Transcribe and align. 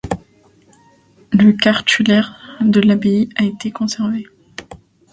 Le 1.31 1.51
cartulaire 1.51 2.41
de 2.61 2.81
l'abbaye 2.81 3.29
a 3.35 3.43
été 3.43 3.69
conservé. 3.69 4.25